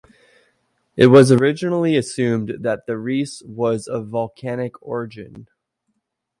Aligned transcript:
It 0.95 1.09
was 1.13 1.31
originally 1.31 1.95
assumed 1.95 2.55
that 2.61 2.87
the 2.87 2.97
Ries 2.97 3.43
was 3.45 3.85
of 3.85 4.07
volcanic 4.07 4.81
origin. 4.81 5.47